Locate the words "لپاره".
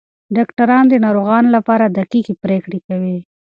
1.57-1.85